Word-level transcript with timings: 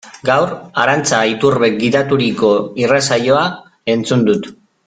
Gaur 0.27 0.53
Arantxa 0.83 1.19
Iturbek 1.33 1.77
gidaturiko 1.83 2.51
irratsaioa 2.85 3.47
entzun 3.97 4.29
dut. 4.31 4.55